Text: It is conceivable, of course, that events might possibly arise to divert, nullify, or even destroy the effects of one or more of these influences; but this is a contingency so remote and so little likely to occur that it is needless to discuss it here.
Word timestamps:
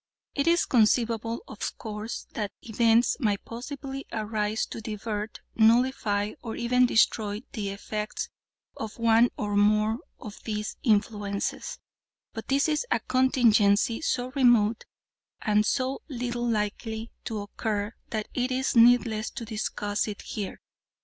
It 0.33 0.47
is 0.47 0.65
conceivable, 0.65 1.43
of 1.47 1.77
course, 1.77 2.25
that 2.31 2.53
events 2.63 3.17
might 3.19 3.45
possibly 3.45 4.07
arise 4.11 4.65
to 4.65 4.81
divert, 4.81 5.41
nullify, 5.53 6.31
or 6.41 6.55
even 6.55 6.87
destroy 6.87 7.43
the 7.53 7.69
effects 7.69 8.27
of 8.75 8.97
one 8.97 9.29
or 9.37 9.55
more 9.55 9.99
of 10.19 10.41
these 10.43 10.75
influences; 10.81 11.77
but 12.33 12.47
this 12.47 12.67
is 12.67 12.83
a 12.89 12.99
contingency 12.99 14.01
so 14.01 14.31
remote 14.31 14.85
and 15.39 15.67
so 15.67 16.01
little 16.09 16.49
likely 16.49 17.11
to 17.25 17.37
occur 17.39 17.93
that 18.09 18.27
it 18.33 18.51
is 18.51 18.75
needless 18.75 19.29
to 19.29 19.45
discuss 19.45 20.07
it 20.07 20.23
here. 20.23 20.61